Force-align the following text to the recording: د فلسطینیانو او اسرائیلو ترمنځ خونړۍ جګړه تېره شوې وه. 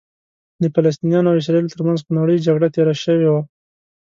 د 0.61 0.63
فلسطینیانو 0.73 1.29
او 1.31 1.39
اسرائیلو 1.41 1.73
ترمنځ 1.75 1.99
خونړۍ 2.05 2.37
جګړه 2.47 2.67
تېره 2.75 2.95
شوې 3.03 3.25
وه. 3.31 3.41